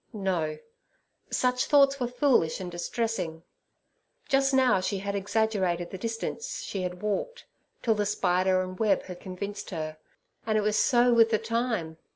No; 0.13 0.57
such 1.29 1.65
thoughts 1.67 1.99
were 1.99 2.07
foolish 2.07 2.59
and 2.59 2.71
distressing. 2.71 3.43
Just 4.27 4.51
now 4.51 4.79
she 4.79 4.97
had 4.97 5.13
exaggerated 5.13 5.91
the 5.91 5.97
distance 5.99 6.63
she 6.63 6.81
had 6.81 7.03
walked, 7.03 7.45
till 7.83 7.93
the 7.93 8.07
spider 8.07 8.63
and 8.63 8.79
web 8.79 9.03
had 9.03 9.19
convinced 9.19 9.69
her, 9.69 9.97
and 10.43 10.57
it 10.57 10.61
was 10.61 10.79
so 10.79 11.13
with 11.13 11.29
the 11.29 11.37
time. 11.37 11.97